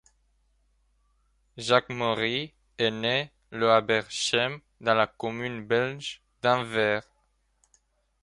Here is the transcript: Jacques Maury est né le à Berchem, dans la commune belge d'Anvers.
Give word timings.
Jacques 1.57 1.89
Maury 1.91 2.55
est 2.79 2.89
né 2.89 3.31
le 3.51 3.69
à 3.69 3.81
Berchem, 3.81 4.59
dans 4.79 4.95
la 4.95 5.05
commune 5.05 5.63
belge 5.63 6.23
d'Anvers. 6.41 7.07